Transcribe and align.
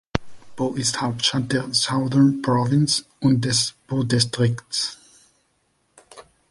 Bo 0.55 0.73
ist 0.73 0.99
Hauptstadt 0.99 1.51
der 1.53 1.71
Southern 1.75 2.41
Province 2.41 3.05
und 3.19 3.45
des 3.45 3.75
Bo-Distrikts. 3.85 4.97